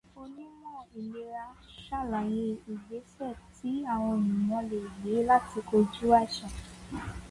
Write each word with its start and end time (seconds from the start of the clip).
Onímọ̀ 0.21 0.79
ìlera 0.99 1.45
ṣàlàyé 1.83 2.43
ìgbésẹ̀ 2.73 3.37
tí 3.55 3.69
àwọn 3.93 4.17
ènìyàn 4.25 4.63
lè 4.69 4.79
gbé 4.95 5.13
láti 5.29 5.59
kojú 5.69 6.05
àìsàn. 6.19 6.53